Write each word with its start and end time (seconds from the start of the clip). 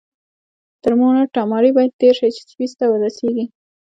تر 0.81 0.91
مونټ 0.99 1.27
تاماري 1.35 1.71
باید 1.77 1.97
تېر 2.01 2.13
شئ 2.19 2.29
چې 2.35 2.43
سویس 2.51 2.71
ته 2.79 2.85
ورسیږئ. 2.87 3.45